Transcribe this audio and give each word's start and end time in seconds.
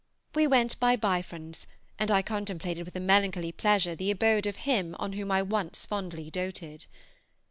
We 0.33 0.47
went 0.47 0.79
by 0.79 0.95
Bifrons, 0.95 1.67
and 1.99 2.09
I 2.09 2.23
contemplated 2.23 2.85
with 2.85 2.95
a 2.95 2.99
melancholy 2.99 3.51
pleasure 3.51 3.93
the 3.93 4.09
abode 4.09 4.47
of 4.47 4.55
him 4.65 4.95
on 4.97 5.13
whom 5.13 5.29
I 5.31 5.43
once 5.43 5.85
fondly 5.85 6.31
doated. 6.31 6.87